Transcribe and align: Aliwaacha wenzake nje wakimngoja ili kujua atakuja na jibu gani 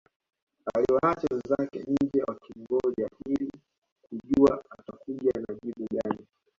Aliwaacha 0.73 1.27
wenzake 1.31 1.79
nje 1.87 2.23
wakimngoja 2.27 3.09
ili 3.25 3.51
kujua 4.01 4.63
atakuja 4.69 5.31
na 5.47 5.55
jibu 5.63 5.87
gani 5.91 6.27